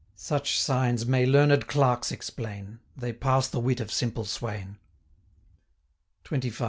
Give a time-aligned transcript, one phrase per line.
[0.15, 4.79] Such signs may learned clerks explain, They pass the wit of simple swain.
[6.25, 6.59] XXV.